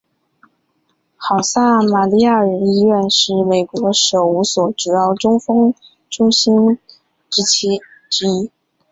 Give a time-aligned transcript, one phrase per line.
[1.15, 5.75] 好撒玛利亚人医院是美国首五所主要中风
[6.09, 6.79] 中心
[7.29, 8.51] 之一。